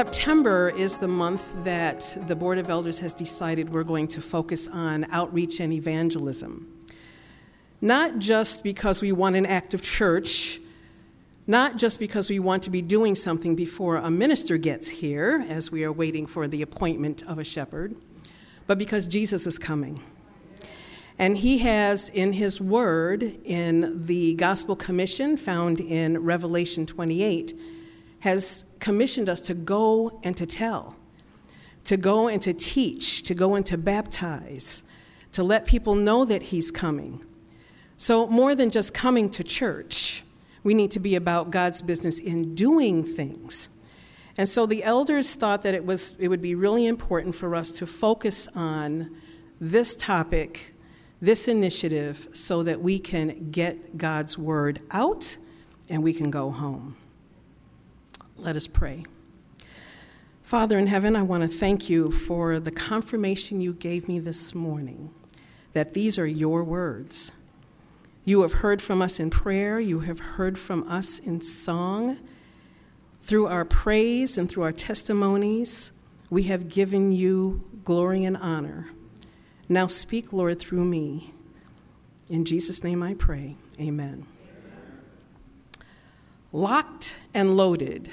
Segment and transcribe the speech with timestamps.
[0.00, 4.66] September is the month that the Board of Elders has decided we're going to focus
[4.66, 6.66] on outreach and evangelism.
[7.82, 10.58] Not just because we want an active church,
[11.46, 15.70] not just because we want to be doing something before a minister gets here, as
[15.70, 17.94] we are waiting for the appointment of a shepherd,
[18.66, 20.00] but because Jesus is coming.
[21.18, 27.52] And he has in his word, in the Gospel Commission found in Revelation 28,
[28.20, 30.96] has commissioned us to go and to tell,
[31.84, 34.82] to go and to teach, to go and to baptize,
[35.32, 37.24] to let people know that he's coming.
[37.96, 40.22] So, more than just coming to church,
[40.62, 43.68] we need to be about God's business in doing things.
[44.36, 47.70] And so the elders thought that it, was, it would be really important for us
[47.72, 49.14] to focus on
[49.60, 50.74] this topic,
[51.20, 55.36] this initiative, so that we can get God's word out
[55.88, 56.96] and we can go home.
[58.40, 59.04] Let us pray.
[60.42, 64.54] Father in heaven, I want to thank you for the confirmation you gave me this
[64.54, 65.10] morning
[65.74, 67.32] that these are your words.
[68.24, 72.16] You have heard from us in prayer, you have heard from us in song.
[73.20, 75.92] Through our praise and through our testimonies,
[76.30, 78.88] we have given you glory and honor.
[79.68, 81.34] Now speak, Lord, through me.
[82.30, 83.56] In Jesus' name I pray.
[83.78, 84.24] Amen.
[86.52, 88.10] Locked and loaded.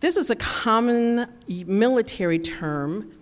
[0.00, 3.12] This is a common military term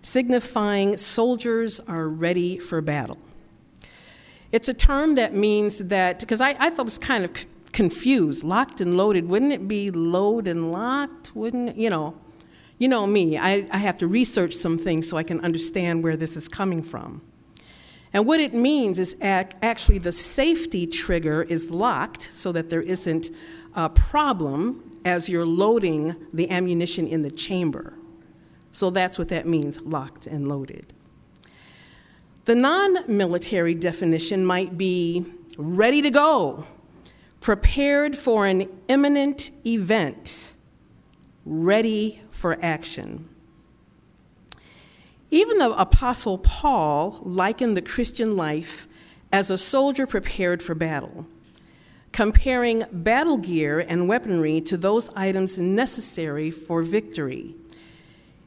[0.00, 3.18] signifying soldiers are ready for battle.
[4.50, 7.46] It's a term that means that, because I, I thought it was kind of c-
[7.72, 9.28] confused, locked and loaded.
[9.28, 11.34] Wouldn't it be load and locked?
[11.34, 12.16] Wouldn't, you know?
[12.78, 16.16] You know me, I, I have to research some things so I can understand where
[16.16, 17.20] this is coming from.
[18.12, 22.82] And what it means is ac- actually the safety trigger is locked so that there
[22.82, 23.30] isn't
[23.74, 27.94] a problem as you're loading the ammunition in the chamber.
[28.70, 30.92] So that's what that means locked and loaded.
[32.46, 35.24] The non military definition might be
[35.56, 36.66] ready to go,
[37.40, 40.52] prepared for an imminent event,
[41.44, 43.28] ready for action.
[45.30, 48.86] Even the Apostle Paul likened the Christian life
[49.32, 51.26] as a soldier prepared for battle
[52.14, 57.56] comparing battle gear and weaponry to those items necessary for victory.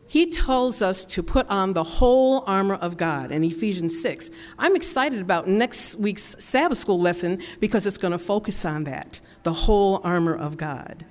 [0.08, 4.32] He tells us to put on the whole armor of God in Ephesians 6.
[4.58, 9.20] I'm excited about next week's Sabbath school lesson because it's going to focus on that
[9.44, 11.06] the whole armor of God.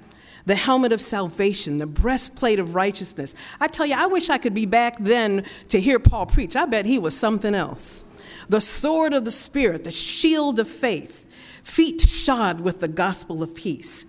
[0.46, 3.34] The helmet of salvation, the breastplate of righteousness.
[3.60, 6.56] I tell you, I wish I could be back then to hear Paul preach.
[6.56, 8.04] I bet he was something else.
[8.48, 11.25] The sword of the Spirit, the shield of faith,
[11.66, 14.06] feet shod with the gospel of peace.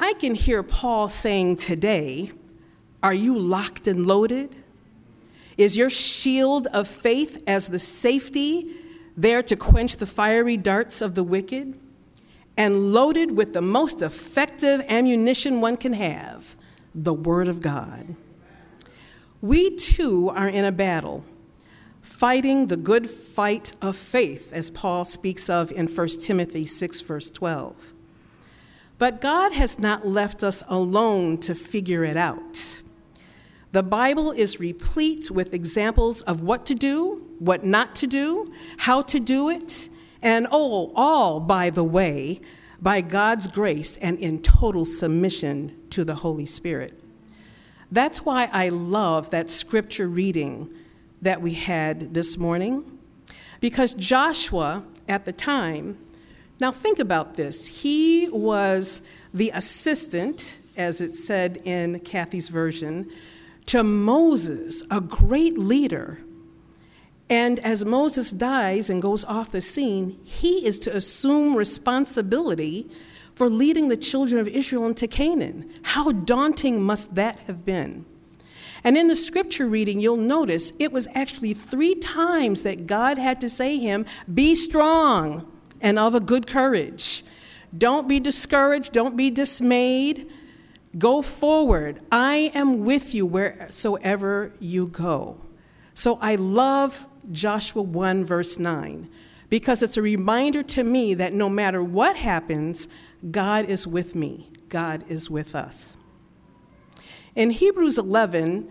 [0.00, 2.32] I can hear Paul saying today,
[3.02, 4.56] Are you locked and loaded?
[5.58, 8.74] Is your shield of faith as the safety
[9.16, 11.78] there to quench the fiery darts of the wicked?
[12.56, 16.56] And loaded with the most effective ammunition one can have
[16.94, 18.16] the Word of God.
[19.42, 21.22] We too are in a battle
[22.06, 27.28] fighting the good fight of faith, as Paul speaks of in 1 Timothy 6, verse
[27.30, 27.92] 12.
[28.96, 32.80] But God has not left us alone to figure it out.
[33.72, 39.02] The Bible is replete with examples of what to do, what not to do, how
[39.02, 39.88] to do it,
[40.22, 42.40] and oh, all, by the way,
[42.80, 47.02] by God's grace and in total submission to the Holy Spirit.
[47.90, 50.70] That's why I love that scripture reading
[51.22, 52.98] that we had this morning
[53.60, 55.98] because Joshua at the time,
[56.60, 63.10] now think about this, he was the assistant, as it said in Kathy's version,
[63.66, 66.20] to Moses, a great leader.
[67.28, 72.88] And as Moses dies and goes off the scene, he is to assume responsibility
[73.34, 75.70] for leading the children of Israel into Canaan.
[75.82, 78.06] How daunting must that have been?
[78.84, 83.40] And in the scripture reading, you'll notice it was actually three times that God had
[83.40, 85.50] to say him, Be strong
[85.80, 87.24] and of a good courage.
[87.76, 90.30] Don't be discouraged, don't be dismayed.
[90.96, 92.00] Go forward.
[92.10, 95.42] I am with you wheresoever you go.
[95.92, 99.08] So I love Joshua 1, verse 9,
[99.50, 102.88] because it's a reminder to me that no matter what happens,
[103.30, 105.96] God is with me, God is with us.
[107.36, 108.66] In Hebrews 11,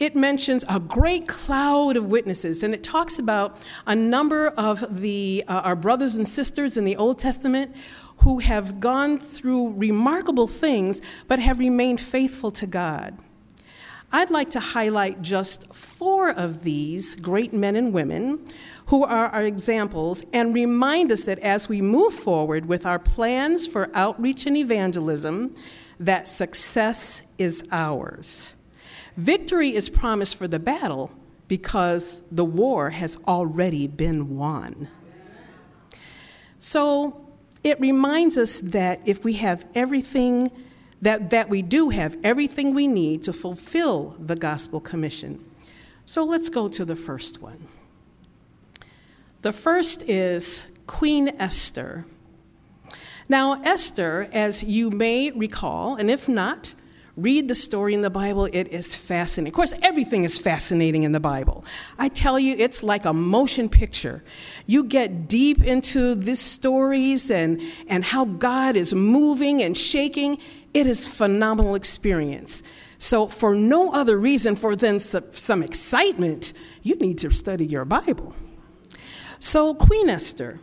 [0.00, 5.44] it mentions a great cloud of witnesses, and it talks about a number of the,
[5.46, 7.76] uh, our brothers and sisters in the Old Testament
[8.18, 13.16] who have gone through remarkable things but have remained faithful to God.
[14.10, 18.44] I'd like to highlight just four of these great men and women
[18.86, 23.68] who are our examples and remind us that as we move forward with our plans
[23.68, 25.54] for outreach and evangelism,
[26.00, 28.54] that success is ours.
[29.16, 31.10] Victory is promised for the battle
[31.48, 34.88] because the war has already been won.
[36.58, 37.28] So
[37.64, 40.50] it reminds us that if we have everything,
[41.02, 45.44] that, that we do have everything we need to fulfill the gospel commission.
[46.06, 47.66] So let's go to the first one.
[49.42, 52.06] The first is Queen Esther.
[53.28, 56.74] Now, Esther, as you may recall, and if not,
[57.14, 58.46] read the story in the Bible.
[58.46, 59.52] It is fascinating.
[59.52, 61.64] Of course, everything is fascinating in the Bible.
[61.98, 64.24] I tell you, it's like a motion picture.
[64.64, 70.38] You get deep into these stories and, and how God is moving and shaking.
[70.72, 72.62] It is phenomenal experience.
[72.98, 76.52] So, for no other reason for than some excitement,
[76.82, 78.34] you need to study your Bible.
[79.38, 80.60] So, Queen Esther.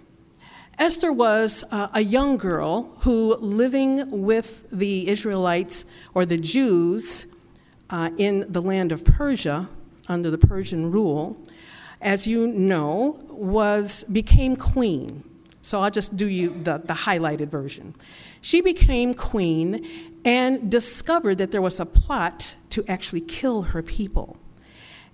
[0.78, 7.28] Esther was uh, a young girl who, living with the Israelites or the Jews
[7.90, 9.70] uh, in the land of Persia
[10.10, 11.38] under the Persian rule,
[12.02, 15.24] as you know, was became queen.
[15.62, 17.96] So I'll just do you the, the highlighted version.
[18.42, 19.88] She became queen
[20.26, 24.38] and discovered that there was a plot to actually kill her people.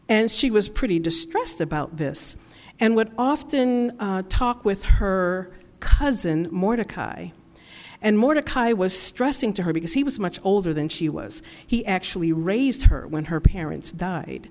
[0.10, 2.36] And she was pretty distressed about this
[2.82, 7.30] and would often uh, talk with her cousin Mordecai.
[8.02, 11.44] And Mordecai was stressing to her because he was much older than she was.
[11.66, 14.50] He actually raised her when her parents died.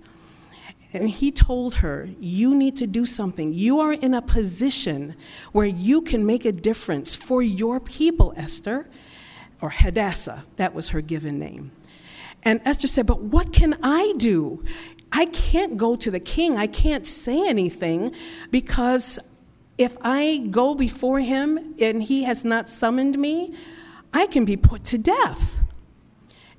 [0.92, 3.52] And he told her, You need to do something.
[3.52, 5.16] You are in a position
[5.50, 8.88] where you can make a difference for your people, Esther,
[9.60, 10.44] or Hadassah.
[10.56, 11.72] That was her given name.
[12.44, 14.64] And Esther said, But what can I do?
[15.12, 16.56] I can't go to the king.
[16.56, 18.14] I can't say anything
[18.50, 19.18] because
[19.78, 23.54] if I go before him and he has not summoned me,
[24.12, 25.62] I can be put to death.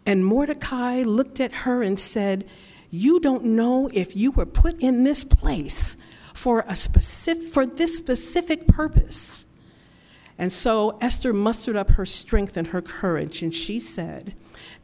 [0.05, 2.45] And Mordecai looked at her and said,
[2.89, 5.95] You don't know if you were put in this place
[6.33, 9.45] for, a specific, for this specific purpose.
[10.37, 14.33] And so Esther mustered up her strength and her courage, and she said,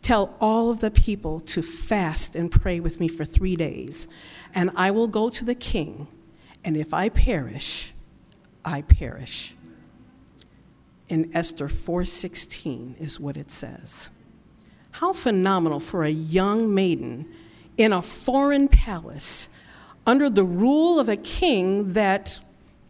[0.02, 4.08] Tell all of the people to fast and pray with me for three days,
[4.54, 6.08] and I will go to the king,
[6.64, 7.94] and if I perish,
[8.64, 9.56] I perish.
[11.10, 14.10] In Esther 4:16 is what it says.
[14.92, 17.28] How phenomenal for a young maiden
[17.78, 19.48] in a foreign palace
[20.06, 22.40] under the rule of a king that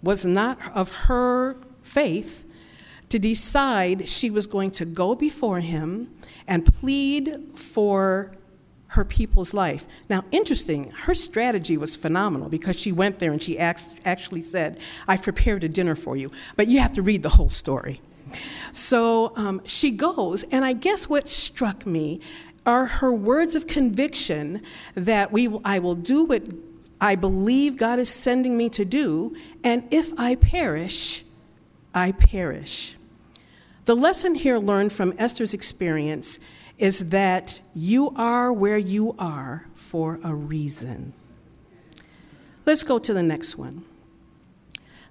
[0.01, 2.45] was not of her faith
[3.09, 6.13] to decide she was going to go before him
[6.47, 8.35] and plead for
[8.87, 9.85] her people's life.
[10.09, 15.23] Now, interesting, her strategy was phenomenal because she went there and she actually said, I've
[15.23, 18.01] prepared a dinner for you, but you have to read the whole story.
[18.71, 22.21] So um, she goes, and I guess what struck me
[22.65, 24.61] are her words of conviction
[24.95, 26.43] that we, I will do what
[26.99, 31.23] I believe God is sending me to do, and if I perish,
[31.93, 32.96] I perish.
[33.87, 36.39] The lesson here learned from Esther's experience
[36.77, 41.13] is that you are where you are for a reason.
[42.65, 43.85] Let's go to the next one.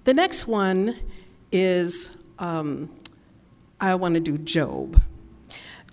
[0.03, 0.95] The next one
[1.51, 2.91] is um,
[3.81, 5.01] I want to do Job.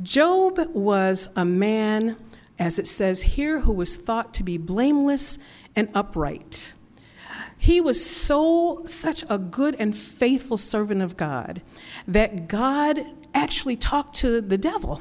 [0.02, 2.18] Job was a man,
[2.58, 5.38] as it says here, who was thought to be blameless
[5.74, 6.73] and upright.
[7.58, 11.62] He was so, such a good and faithful servant of God
[12.06, 13.00] that God
[13.32, 15.00] actually talked to the devil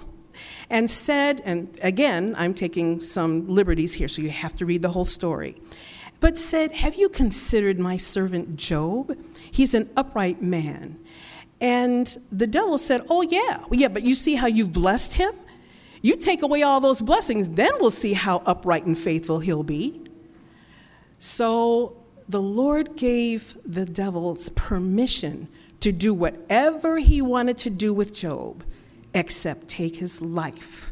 [0.69, 4.89] and said, and again, I'm taking some liberties here, so you have to read the
[4.89, 5.61] whole story,
[6.19, 9.17] but said, Have you considered my servant Job?
[9.51, 10.97] He's an upright man.
[11.59, 15.33] And the devil said, Oh, yeah, yeah, but you see how you've blessed him?
[16.01, 20.01] You take away all those blessings, then we'll see how upright and faithful he'll be.
[21.19, 25.47] So the Lord gave the devils permission
[25.79, 28.63] to do whatever he wanted to do with Job
[29.13, 30.91] except take his life.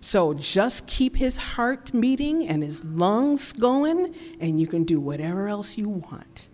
[0.00, 5.48] So just keep his heart beating and his lungs going, and you can do whatever
[5.48, 6.48] else you want.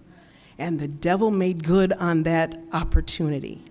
[0.57, 3.65] And the devil made good on that opportunity.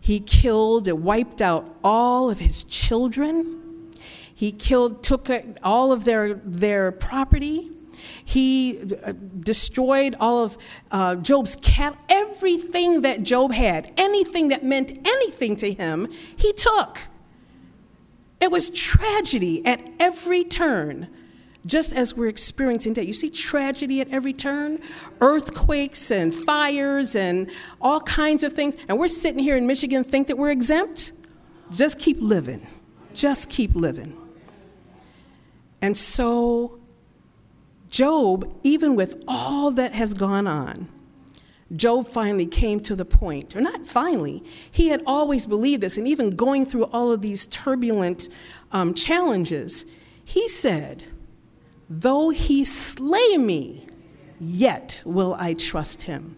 [0.00, 3.92] He killed and wiped out all of his children.
[4.34, 5.28] He killed, took
[5.62, 7.72] all of their, their property.
[8.24, 10.58] He uh, destroyed all of
[10.90, 17.00] uh, Job's cattle, everything that Job had, anything that meant anything to him, he took.
[18.40, 21.08] It was tragedy at every turn,
[21.64, 23.06] just as we're experiencing today.
[23.06, 24.80] You see tragedy at every turn
[25.20, 27.50] earthquakes and fires and
[27.80, 28.76] all kinds of things.
[28.88, 31.12] And we're sitting here in Michigan think that we're exempt.
[31.72, 32.66] Just keep living.
[33.14, 34.16] Just keep living.
[35.80, 36.75] And so,
[37.96, 40.86] Job, even with all that has gone on,
[41.74, 46.06] Job finally came to the point, or not finally, he had always believed this, and
[46.06, 48.28] even going through all of these turbulent
[48.70, 49.86] um, challenges,
[50.22, 51.04] he said,
[51.88, 53.86] Though he slay me,
[54.38, 56.36] yet will I trust him.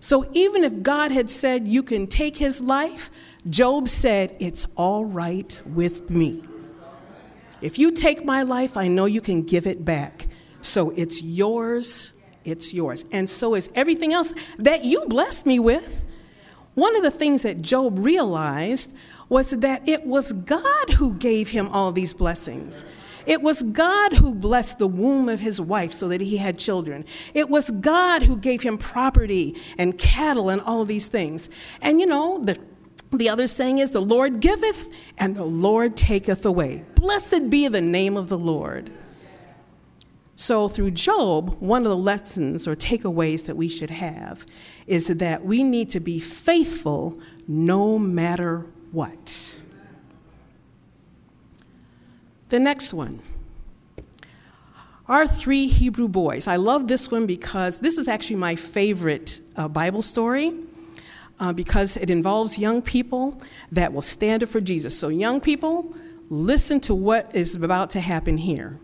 [0.00, 3.10] So even if God had said, You can take his life,
[3.50, 6.42] Job said, It's all right with me.
[7.60, 10.25] If you take my life, I know you can give it back.
[10.66, 12.12] So it's yours,
[12.44, 13.04] it's yours.
[13.12, 16.04] And so is everything else that you blessed me with.
[16.74, 18.94] One of the things that Job realized
[19.28, 22.84] was that it was God who gave him all these blessings.
[23.24, 27.04] It was God who blessed the womb of his wife so that he had children.
[27.34, 31.50] It was God who gave him property and cattle and all these things.
[31.80, 32.58] And you know, the
[33.12, 36.84] the other saying is, The Lord giveth and the Lord taketh away.
[36.94, 38.90] Blessed be the name of the Lord.
[40.38, 44.44] So, through Job, one of the lessons or takeaways that we should have
[44.86, 49.56] is that we need to be faithful no matter what.
[52.50, 53.20] The next one.
[55.08, 56.46] Our three Hebrew boys.
[56.46, 60.52] I love this one because this is actually my favorite uh, Bible story
[61.40, 63.40] uh, because it involves young people
[63.72, 64.98] that will stand up for Jesus.
[64.98, 65.94] So, young people,
[66.28, 68.80] listen to what is about to happen here.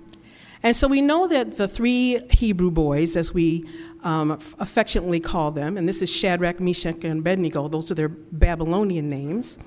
[0.62, 3.69] And so we know that the three Hebrew boys, as we
[4.04, 9.09] um, affectionately call them, and this is Shadrach, Meshach, and Abednego, those are their Babylonian
[9.09, 9.59] names,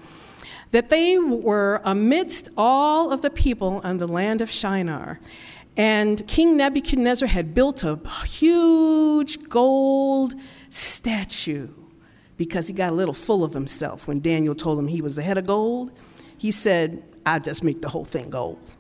[0.72, 5.20] that they were amidst all of the people on the land of Shinar.
[5.78, 10.34] And King Nebuchadnezzar had built a huge gold
[10.70, 11.70] statue
[12.38, 15.22] because he got a little full of himself when Daniel told him he was the
[15.22, 15.92] head of gold.
[16.38, 18.76] He said, I'll just make the whole thing gold.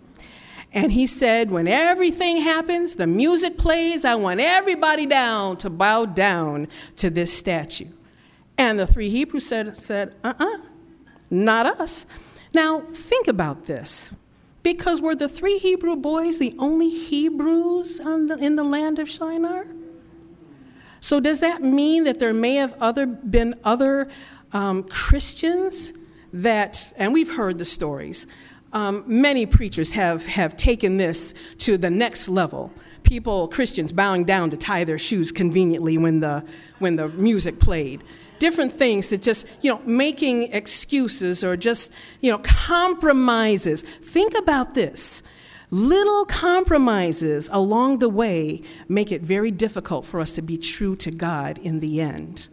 [0.75, 6.05] And he said, when everything happens, the music plays, I want everybody down to bow
[6.05, 6.67] down
[6.97, 7.87] to this statue.
[8.57, 10.57] And the three Hebrews said, said uh uh-uh, uh,
[11.29, 12.05] not us.
[12.53, 14.13] Now, think about this.
[14.63, 19.67] Because were the three Hebrew boys the only Hebrews the, in the land of Shinar?
[20.99, 24.09] So, does that mean that there may have other, been other
[24.51, 25.93] um, Christians
[26.33, 28.25] that, and we've heard the stories,
[28.75, 32.73] um, many preachers have, have taken this to the next level.
[33.03, 36.45] People, Christians, bowing down to tie their shoes conveniently when the,
[36.79, 38.03] when the music played.
[38.37, 43.81] Different things that just, you know, making excuses or just, you know, compromises.
[43.81, 45.23] Think about this.
[45.71, 51.11] Little compromises along the way make it very difficult for us to be true to
[51.11, 52.49] God in the end.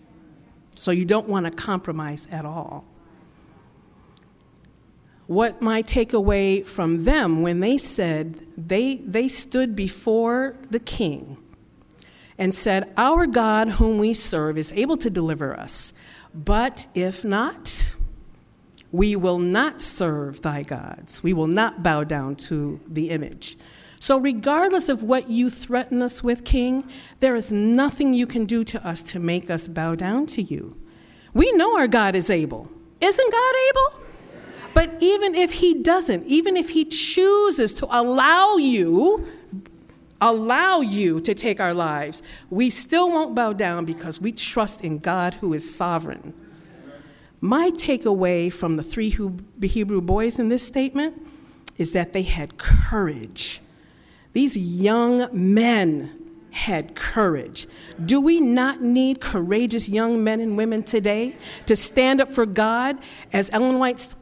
[0.76, 2.91] So you don't want to compromise at all.
[5.26, 11.36] What my takeaway from them when they said they, they stood before the king
[12.38, 15.92] and said, Our God, whom we serve, is able to deliver us.
[16.34, 17.94] But if not,
[18.90, 21.22] we will not serve thy gods.
[21.22, 23.56] We will not bow down to the image.
[23.98, 26.82] So, regardless of what you threaten us with, King,
[27.20, 30.76] there is nothing you can do to us to make us bow down to you.
[31.32, 32.70] We know our God is able.
[33.00, 34.01] Isn't God able?
[34.74, 39.26] But even if He doesn't, even if He chooses to allow you,
[40.20, 44.98] allow you to take our lives, we still won't bow down because we trust in
[44.98, 46.34] God who is sovereign.
[47.40, 49.14] My takeaway from the three
[49.60, 51.20] Hebrew boys in this statement
[51.76, 53.60] is that they had courage.
[54.32, 56.18] These young men
[56.52, 57.66] had courage.
[58.04, 61.34] Do we not need courageous young men and women today
[61.66, 62.98] to stand up for God,
[63.32, 64.14] as Ellen White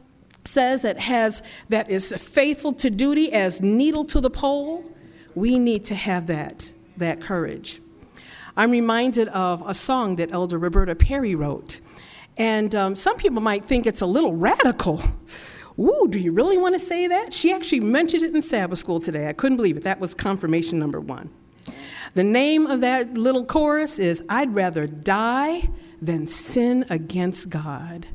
[0.45, 4.85] says, that has that is faithful to duty as needle to the pole?
[5.35, 7.81] We need to have that that courage.
[8.57, 11.79] I'm reminded of a song that Elder Roberta Perry wrote.
[12.37, 15.01] And um, some people might think it's a little radical.
[15.79, 17.33] Ooh, do you really want to say that?
[17.33, 19.27] She actually mentioned it in Sabbath school today.
[19.27, 19.83] I couldn't believe it.
[19.83, 21.29] That was confirmation number one.
[22.13, 25.69] The name of that little chorus is I'd rather die
[26.01, 28.07] than sin against God.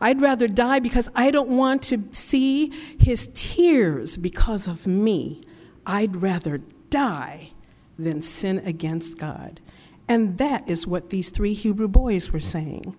[0.00, 5.42] I'd rather die because I don't want to see his tears because of me.
[5.86, 7.52] I'd rather die
[7.98, 9.60] than sin against God.
[10.08, 12.96] And that is what these three Hebrew boys were saying.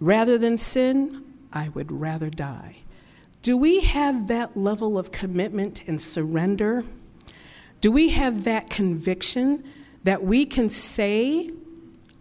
[0.00, 2.78] Rather than sin, I would rather die.
[3.42, 6.84] Do we have that level of commitment and surrender?
[7.80, 9.64] Do we have that conviction
[10.04, 11.50] that we can say,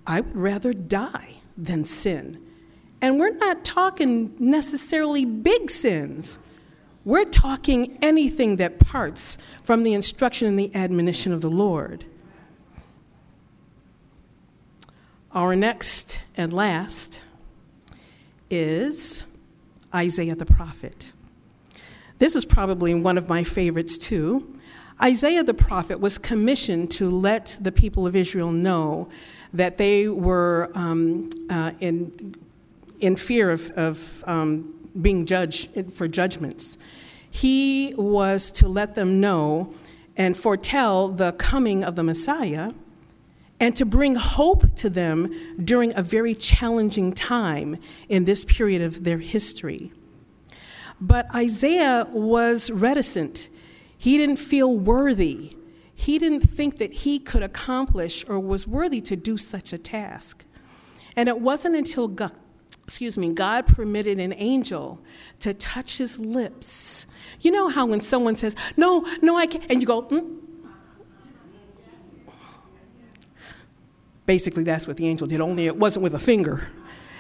[0.06, 2.44] I would rather die than sin?
[3.02, 6.38] And we're not talking necessarily big sins.
[7.04, 12.06] We're talking anything that parts from the instruction and the admonition of the Lord.
[15.34, 17.22] Our next and last
[18.50, 19.26] is
[19.96, 21.14] Isaiah the prophet.
[22.20, 24.60] This is probably one of my favorites too.
[25.02, 29.10] Isaiah the prophet was commissioned to let the people of Israel know
[29.54, 32.36] that they were um, uh, in,
[33.02, 36.78] in fear of, of um, being judged for judgments.
[37.30, 39.74] He was to let them know
[40.16, 42.74] and foretell the coming of the Messiah
[43.60, 47.78] and to bring hope to them during a very challenging time
[48.10, 49.92] in this period of their history.
[51.00, 53.50] But Isaiah was reticent.
[53.98, 55.56] He didn't feel worthy.
[55.96, 60.44] He didn't think that he could accomplish or was worthy to do such a task.
[61.16, 62.08] And it wasn't until
[62.92, 65.00] excuse me, God permitted an angel
[65.40, 67.06] to touch his lips.
[67.40, 70.40] You know how when someone says, No, no, I can't, and you go, mm.
[74.26, 76.68] Basically, that's what the angel did, only it wasn't with a finger,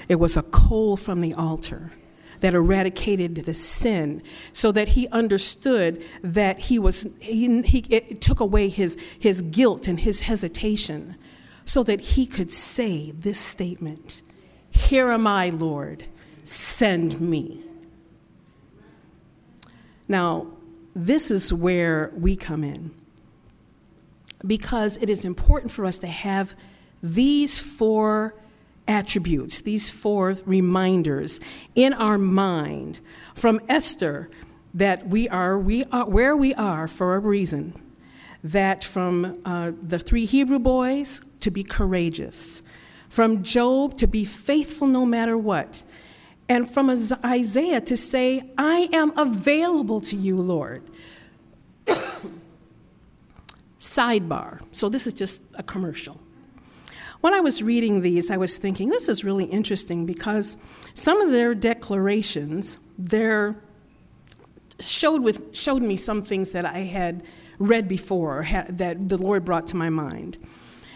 [0.09, 1.93] it was a coal from the altar
[2.41, 8.41] that eradicated the sin so that he understood that he was, he, he, it took
[8.41, 11.15] away his, his guilt and his hesitation
[11.63, 14.21] so that he could say this statement
[14.91, 16.03] Here am I, Lord,
[16.43, 17.63] send me.
[20.09, 20.47] Now,
[20.93, 22.91] this is where we come in
[24.45, 26.55] because it is important for us to have
[27.01, 28.35] these four
[28.85, 31.39] attributes, these four reminders
[31.73, 32.99] in our mind
[33.33, 34.29] from Esther
[34.73, 37.81] that we are, we are where we are for a reason.
[38.43, 42.61] That from uh, the three Hebrew boys to be courageous,
[43.11, 45.83] from Job to be faithful no matter what,
[46.47, 50.81] and from Isaiah to say, I am available to you, Lord.
[53.79, 54.61] Sidebar.
[54.71, 56.21] So this is just a commercial.
[57.19, 60.55] When I was reading these, I was thinking, this is really interesting because
[60.93, 63.57] some of their declarations, their
[64.79, 67.23] showed, with, showed me some things that I had
[67.59, 70.37] read before had, that the Lord brought to my mind.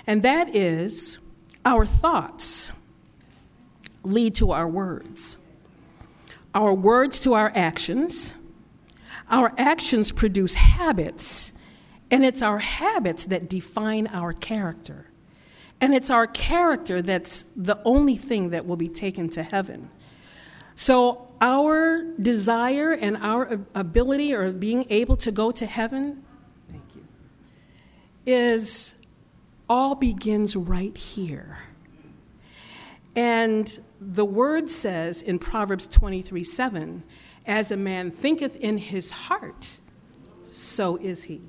[0.08, 1.20] And that is
[1.66, 2.72] our thoughts
[4.04, 5.38] lead to our words,
[6.54, 8.36] our words to our actions,
[9.30, 11.52] our actions produce habits,
[12.12, 15.08] and it's our habits that define our character.
[15.82, 19.90] And it's our character that's the only thing that will be taken to heaven.
[20.76, 26.24] So, our desire and our ability or being able to go to heaven,
[26.70, 27.06] thank you,
[28.26, 28.96] is
[29.70, 31.60] all begins right here.
[33.16, 37.04] And the word says in Proverbs 23 7,
[37.46, 39.80] as a man thinketh in his heart,
[40.44, 41.42] so is he.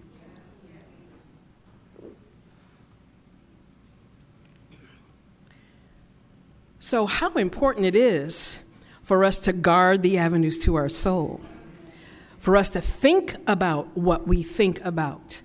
[6.79, 8.62] So, how important it is
[9.02, 11.40] for us to guard the avenues to our soul,
[12.38, 15.40] for us to think about what we think about,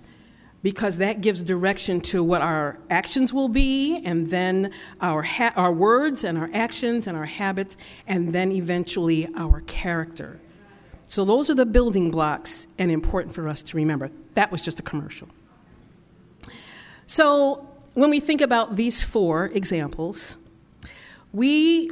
[0.62, 4.70] because that gives direction to what our actions will be, and then
[5.00, 10.40] our, ha- our words and our actions and our habits, and then eventually our character.
[11.04, 14.10] So, those are the building blocks and important for us to remember.
[14.34, 15.28] That was just a commercial.
[17.06, 20.36] So, when we think about these four examples,
[21.32, 21.90] we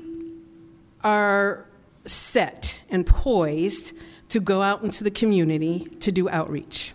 [1.02, 1.66] are
[2.06, 3.92] set and poised
[4.28, 6.94] to go out into the community to do outreach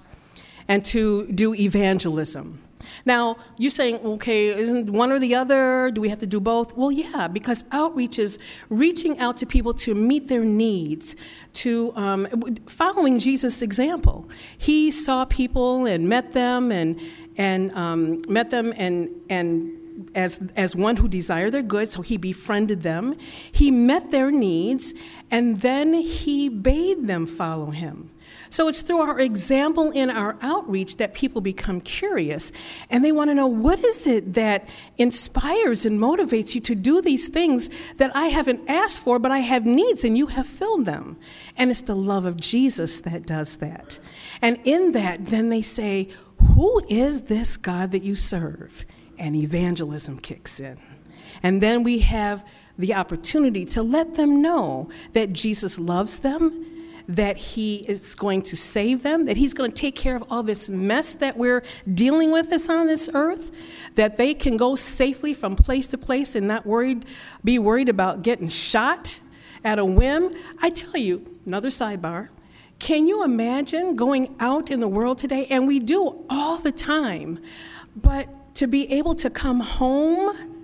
[0.67, 2.61] and to do evangelism.
[3.03, 5.91] Now, you're saying, okay, isn't one or the other?
[5.91, 6.75] Do we have to do both?
[6.77, 11.15] Well, yeah, because outreach is reaching out to people to meet their needs,
[11.53, 12.27] to um,
[12.67, 14.29] following Jesus' example.
[14.57, 16.99] He saw people and met them and
[17.37, 19.81] and um, met them and and
[20.13, 23.15] as, as one who desired their good, so he befriended them.
[23.51, 24.93] He met their needs,
[25.31, 28.09] and then he bade them follow him.
[28.49, 32.51] So it's through our example in our outreach that people become curious
[32.89, 37.01] and they want to know what is it that inspires and motivates you to do
[37.01, 40.85] these things that I haven't asked for, but I have needs and you have filled
[40.85, 41.17] them.
[41.57, 43.99] And it's the love of Jesus that does that.
[44.41, 46.09] And in that, then they say,
[46.55, 48.85] Who is this God that you serve?
[49.17, 50.77] And evangelism kicks in.
[51.41, 52.45] And then we have
[52.77, 56.65] the opportunity to let them know that Jesus loves them,
[57.07, 60.43] that He is going to save them, that He's going to take care of all
[60.43, 61.63] this mess that we're
[61.93, 63.51] dealing with this on this earth,
[63.95, 67.05] that they can go safely from place to place and not worried,
[67.43, 69.19] be worried about getting shot
[69.63, 70.35] at a whim.
[70.61, 72.29] I tell you, another sidebar.
[72.79, 75.47] Can you imagine going out in the world today?
[75.49, 77.39] And we do all the time,
[77.95, 80.54] but to be able to come home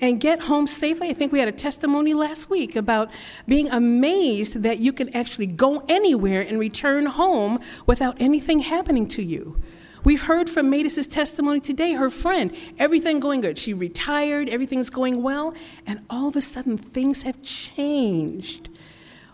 [0.00, 1.08] and get home safely.
[1.08, 3.10] I think we had a testimony last week about
[3.46, 9.22] being amazed that you can actually go anywhere and return home without anything happening to
[9.22, 9.60] you.
[10.04, 13.58] We've heard from Matis's testimony today, her friend, everything going good.
[13.58, 15.52] She retired, everything's going well,
[15.84, 18.68] and all of a sudden things have changed.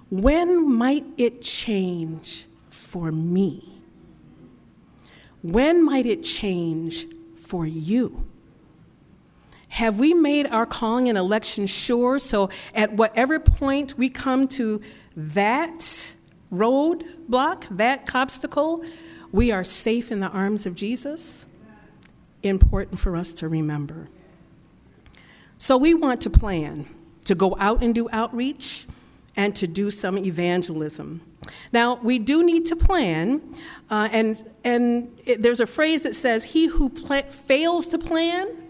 [0.08, 3.82] When might it change for me?
[5.42, 8.26] When might it change for you?
[9.72, 14.82] Have we made our calling and election sure so at whatever point we come to
[15.16, 16.12] that
[16.52, 18.84] roadblock, that obstacle,
[19.32, 21.46] we are safe in the arms of Jesus?
[22.42, 24.10] Important for us to remember.
[25.56, 26.86] So we want to plan
[27.24, 28.86] to go out and do outreach
[29.38, 31.22] and to do some evangelism.
[31.72, 33.40] Now, we do need to plan,
[33.90, 38.61] uh, and, and it, there's a phrase that says, He who pl- fails to plan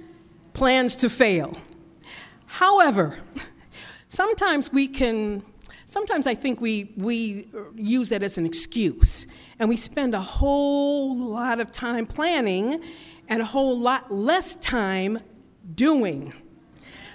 [0.52, 1.56] plans to fail.
[2.46, 3.18] However,
[4.08, 5.42] sometimes we can,
[5.86, 9.26] sometimes I think we, we use that as an excuse,
[9.58, 12.82] and we spend a whole lot of time planning
[13.28, 15.20] and a whole lot less time
[15.74, 16.32] doing.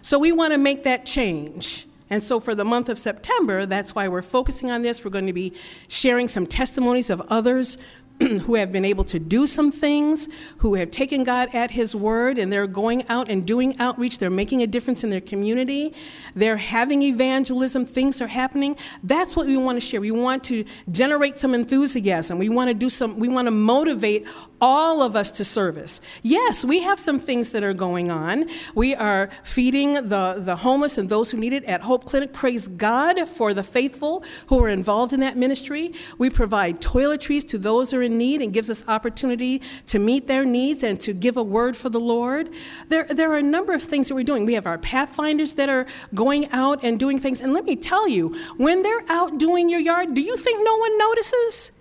[0.01, 1.85] So we want to make that change.
[2.09, 5.03] And so for the month of September, that's why we're focusing on this.
[5.03, 5.53] We're going to be
[5.89, 7.77] sharing some testimonies of others
[8.41, 10.27] who have been able to do some things,
[10.57, 14.17] who have taken God at His word, and they're going out and doing outreach.
[14.17, 15.93] They're making a difference in their community.
[16.35, 17.85] They're having evangelism.
[17.85, 18.75] Things are happening.
[19.03, 20.01] That's what we want to share.
[20.01, 22.39] We want to generate some enthusiasm.
[22.39, 24.25] We want to do some, we want to motivate
[24.59, 26.01] all of us to service.
[26.23, 28.45] Yes, we have some things that are going on.
[28.73, 32.33] We are feeding the, the homeless and those who need it at Hope Clinic.
[32.33, 35.93] Praise God for the faithful who are involved in that ministry.
[36.17, 40.27] We provide toiletries to those who are in need and gives us opportunity to meet
[40.27, 42.49] their needs and to give a word for the Lord.
[42.87, 44.45] There, there are a number of things that we're doing.
[44.45, 47.41] We have our pathfinders that are going out and doing things.
[47.41, 50.75] And let me tell you, when they're out doing your yard, do you think no
[50.77, 51.71] one notices?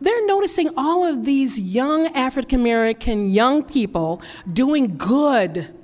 [0.00, 5.74] They're noticing all of these young African American young people doing good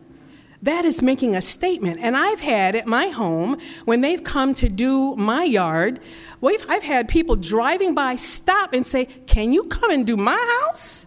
[0.64, 2.00] that is making a statement.
[2.00, 6.00] And I've had at my home, when they've come to do my yard,
[6.40, 10.62] we've, I've had people driving by stop and say, Can you come and do my
[10.62, 11.07] house?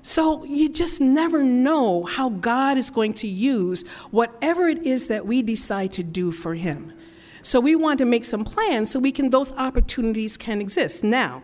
[0.00, 5.26] So you just never know how God is going to use whatever it is that
[5.26, 6.94] we decide to do for Him.
[7.42, 11.04] So we want to make some plans so we can those opportunities can exist.
[11.04, 11.42] Now,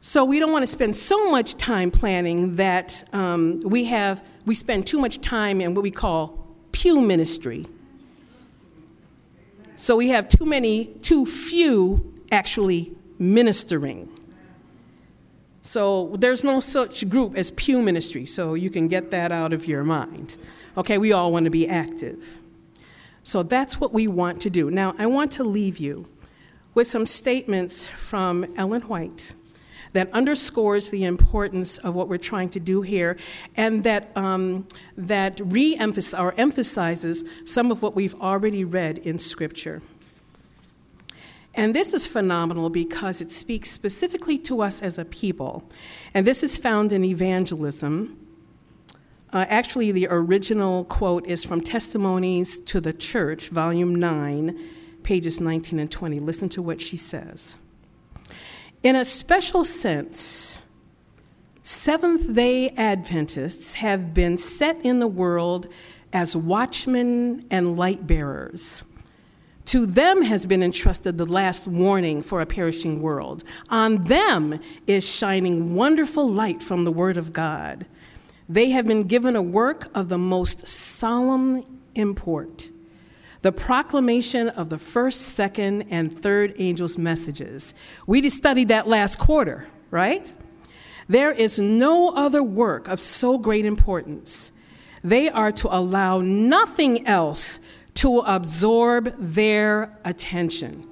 [0.00, 4.54] so we don't want to spend so much time planning that um, we have we
[4.54, 7.66] spend too much time in what we call pew ministry.
[9.76, 14.12] So we have too many, too few actually ministering.
[15.62, 19.66] So there's no such group as pew ministry, so you can get that out of
[19.66, 20.36] your mind.
[20.76, 22.38] Okay, we all want to be active.
[23.22, 24.70] So that's what we want to do.
[24.70, 26.06] Now, I want to leave you
[26.74, 29.32] with some statements from Ellen White
[29.94, 33.16] that underscores the importance of what we're trying to do here
[33.56, 35.78] and that, um, that re
[36.18, 39.80] or emphasizes some of what we've already read in Scripture.
[41.54, 45.70] And this is phenomenal because it speaks specifically to us as a people.
[46.12, 48.18] And this is found in evangelism.
[49.32, 54.58] Uh, actually, the original quote is from Testimonies to the Church, Volume 9,
[55.04, 56.18] pages 19 and 20.
[56.18, 57.56] Listen to what she says.
[58.84, 60.58] In a special sense,
[61.62, 65.68] Seventh day Adventists have been set in the world
[66.12, 68.84] as watchmen and light bearers.
[69.64, 73.42] To them has been entrusted the last warning for a perishing world.
[73.70, 77.86] On them is shining wonderful light from the Word of God.
[78.50, 82.68] They have been given a work of the most solemn import
[83.44, 87.74] the proclamation of the first, second, and third angels' messages.
[88.06, 90.32] We studied that last quarter, right?
[91.08, 94.50] There is no other work of so great importance.
[95.02, 97.60] They are to allow nothing else
[97.96, 100.88] to absorb their attention.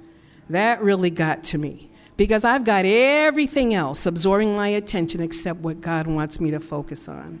[0.47, 1.89] That really got to me.
[2.17, 7.07] because I've got everything else absorbing my attention except what God wants me to focus
[7.07, 7.39] on.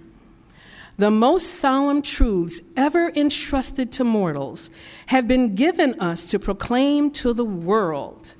[0.97, 4.69] The most solemn truths ever entrusted to mortals
[5.07, 8.35] have been given us to proclaim to the world.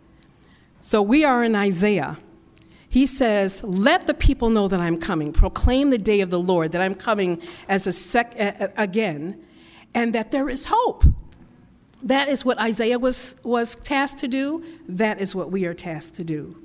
[0.79, 2.19] So we are in Isaiah.
[2.87, 5.33] He says, Let the people know that I'm coming.
[5.33, 8.35] Proclaim the day of the Lord, that I'm coming as a sec-
[8.77, 9.43] again,
[9.95, 11.05] and that there is hope.
[12.03, 14.63] That is what Isaiah was, was tasked to do.
[14.87, 16.61] That is what we are tasked to do.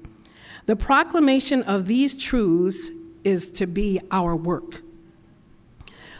[0.67, 2.91] The proclamation of these truths
[3.25, 4.83] is to be our work.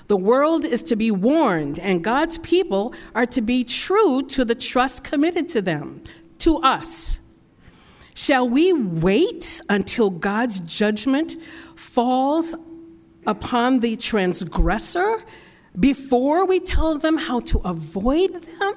[0.09, 4.55] The world is to be warned, and God's people are to be true to the
[4.55, 6.03] trust committed to them,
[6.39, 7.21] to us.
[8.15, 11.37] Shall we wait until God's judgment
[11.77, 12.55] falls
[13.27, 15.19] upon the transgressor
[15.79, 18.75] before we tell them how to avoid them?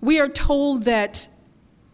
[0.00, 1.28] We are told that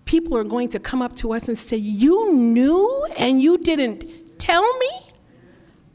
[0.04, 4.38] people are going to come up to us and say, You knew and you didn't
[4.38, 4.90] tell me?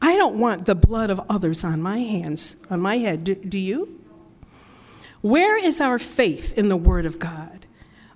[0.03, 3.23] I don't want the blood of others on my hands, on my head.
[3.23, 4.01] Do, do you?
[5.21, 7.65] Where is our faith in the Word of God?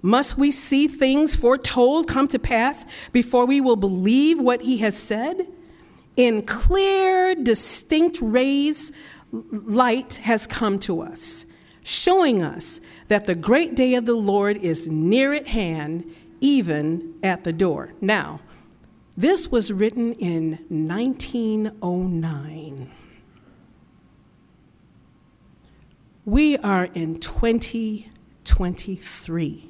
[0.02, 4.98] Must we see things foretold come to pass before we will believe what He has
[5.02, 5.48] said?
[6.18, 8.92] In clear, distinct rays,
[9.32, 11.46] light has come to us,
[11.84, 16.04] showing us that the great day of the Lord is near at hand,
[16.42, 17.94] even at the door.
[18.02, 18.42] Now,
[19.18, 22.92] this was written in 1909.
[26.24, 29.70] We are in 2023,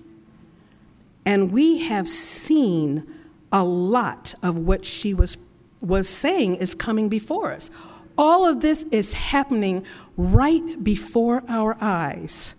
[1.25, 3.07] and we have seen
[3.51, 5.37] a lot of what she was,
[5.79, 7.71] was saying is coming before us.
[8.17, 9.85] All of this is happening
[10.17, 12.55] right before our eyes.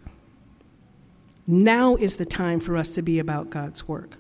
[1.47, 4.18] Now is the time for us to be about God's work.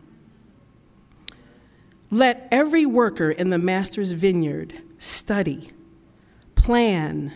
[2.11, 5.71] Let every worker in the master's vineyard study,
[6.55, 7.33] plan,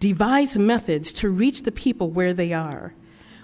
[0.00, 2.94] devise methods to reach the people where they are.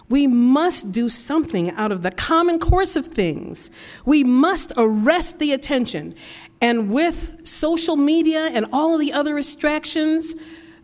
[0.09, 3.71] We must do something out of the common course of things.
[4.05, 6.15] We must arrest the attention.
[6.61, 10.35] And with social media and all the other distractions,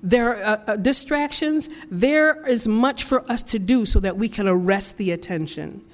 [0.03, 4.49] there uh, uh, distractions, there is much for us to do so that we can
[4.49, 5.85] arrest the attention.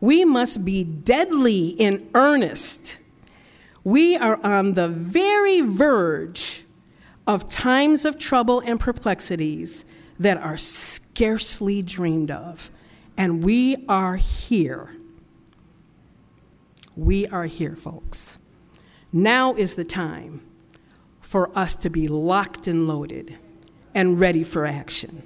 [0.00, 3.00] We must be deadly in earnest
[3.86, 6.64] we are on the very verge
[7.24, 9.84] of times of trouble and perplexities
[10.18, 12.68] that are scarcely dreamed of.
[13.16, 14.96] And we are here.
[16.96, 18.40] We are here, folks.
[19.12, 20.44] Now is the time
[21.20, 23.38] for us to be locked and loaded
[23.94, 25.22] and ready for action.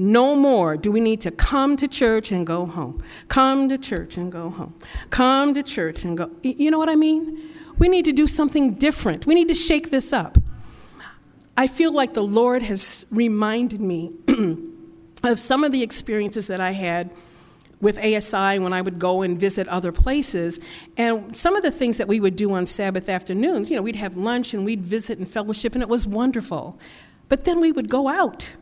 [0.00, 3.02] No more do we need to come to church and go home.
[3.28, 4.72] Come to church and go home.
[5.10, 6.30] Come to church and go.
[6.42, 7.38] You know what I mean?
[7.76, 9.26] We need to do something different.
[9.26, 10.38] We need to shake this up.
[11.54, 14.14] I feel like the Lord has reminded me
[15.22, 17.10] of some of the experiences that I had
[17.82, 20.60] with ASI when I would go and visit other places.
[20.96, 23.96] And some of the things that we would do on Sabbath afternoons, you know, we'd
[23.96, 26.78] have lunch and we'd visit and fellowship, and it was wonderful.
[27.28, 28.56] But then we would go out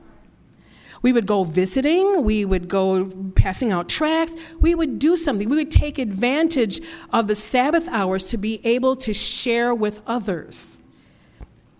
[1.02, 5.48] we would go visiting, we would go passing out tracts, we would do something.
[5.48, 6.80] We would take advantage
[7.12, 10.80] of the Sabbath hours to be able to share with others.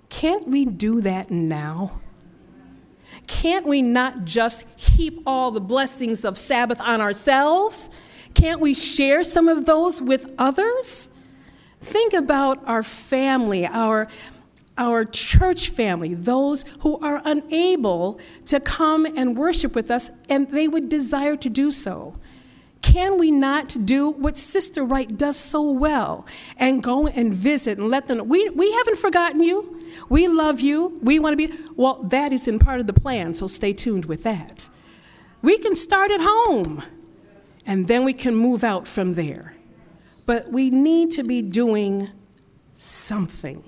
[0.09, 2.01] Can't we do that now?
[3.27, 7.91] Can't we not just heap all the blessings of Sabbath on ourselves?
[8.35, 11.09] Can't we share some of those with others?
[11.81, 14.09] Think about our family, our
[14.79, 20.69] our church family, those who are unable to come and worship with us, and they
[20.69, 22.15] would desire to do so.
[22.81, 27.91] Can we not do what Sister Wright does so well and go and visit and
[27.91, 28.25] let them know?
[28.25, 29.83] We, we haven't forgotten you.
[30.09, 30.99] We love you.
[31.03, 31.55] We want to be.
[31.77, 34.69] Well, that is in part of the plan, so stay tuned with that.
[35.43, 36.83] We can start at home
[37.67, 39.55] and then we can move out from there.
[40.25, 42.11] But we need to be doing
[42.75, 43.65] something.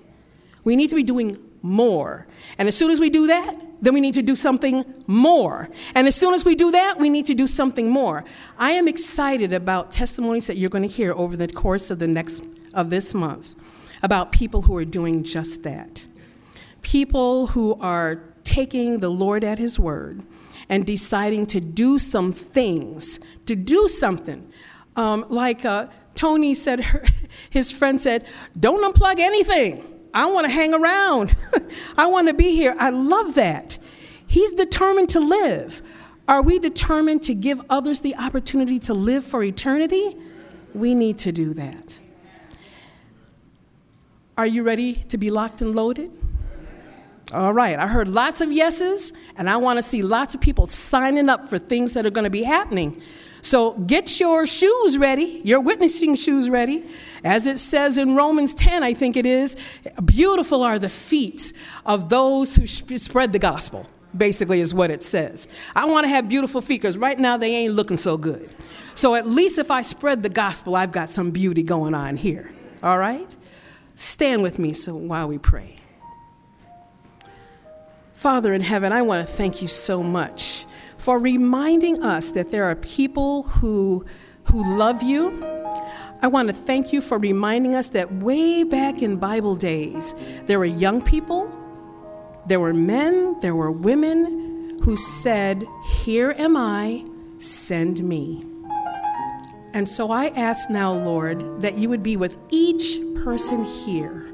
[0.65, 2.27] We need to be doing more.
[2.59, 5.71] And as soon as we do that, then we need to do something more.
[5.95, 8.25] And as soon as we do that, we need to do something more.
[8.59, 12.09] I am excited about testimonies that you're going to hear over the course of the
[12.09, 12.45] next
[12.75, 13.55] of this month
[14.03, 16.07] about people who are doing just that.
[16.83, 20.23] People who are taking the Lord at his word
[20.69, 24.51] and deciding to do some things, to do something.
[24.97, 27.05] Um, like uh, Tony said, her,
[27.51, 28.27] his friend said,
[28.59, 30.00] don't unplug anything.
[30.13, 31.37] I want to hang around.
[31.97, 32.75] I want to be here.
[32.79, 33.79] I love that.
[34.27, 35.83] He's determined to live.
[36.29, 40.17] Are we determined to give others the opportunity to live for eternity?
[40.75, 42.01] We need to do that.
[44.39, 46.13] Are you ready to be locked and loaded?
[47.33, 50.67] All right, I heard lots of yeses, and I want to see lots of people
[50.67, 53.01] signing up for things that are going to be happening.
[53.41, 56.85] So get your shoes ready, your witnessing shoes ready.
[57.23, 59.57] As it says in Romans 10, I think it is,
[60.05, 61.53] beautiful are the feet
[61.87, 65.47] of those who spread the gospel, basically, is what it says.
[65.77, 68.51] I want to have beautiful feet because right now they ain't looking so good.
[68.97, 72.53] So at least if I spread the gospel, I've got some beauty going on here.
[72.83, 73.35] All right?
[73.95, 75.77] Stand with me so while we pray.
[78.21, 80.67] Father in heaven, I want to thank you so much
[80.99, 84.05] for reminding us that there are people who,
[84.45, 85.43] who love you.
[86.21, 90.59] I want to thank you for reminding us that way back in Bible days, there
[90.59, 91.51] were young people,
[92.45, 95.67] there were men, there were women who said,
[96.05, 97.07] Here am I,
[97.39, 98.45] send me.
[99.73, 104.31] And so I ask now, Lord, that you would be with each person here.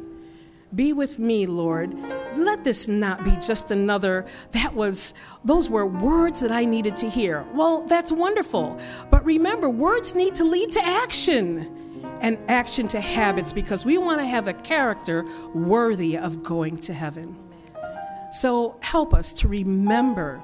[0.75, 1.95] Be with me, Lord,
[2.39, 7.11] let this not be just another, that was, those were words that I needed to
[7.11, 7.47] hear.
[7.55, 8.79] Well, that's wonderful.
[9.11, 11.85] But remember, words need to lead to action
[12.21, 16.95] and action to habits because we want to have a character worthy of going to
[16.95, 17.37] heaven.
[18.33, 20.43] So help us to remember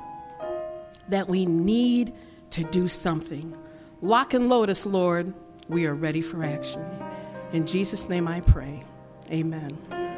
[1.08, 2.14] that we need
[2.50, 3.56] to do something.
[4.00, 5.32] Lock and load us, Lord.
[5.68, 6.84] We are ready for action.
[7.52, 8.84] In Jesus' name I pray.
[9.30, 10.11] Amen.